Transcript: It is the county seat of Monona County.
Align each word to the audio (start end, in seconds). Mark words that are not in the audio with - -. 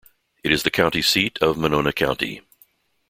It 0.43 0.51
is 0.51 0.63
the 0.63 0.71
county 0.71 1.03
seat 1.03 1.37
of 1.43 1.57
Monona 1.59 1.93
County. 1.93 2.41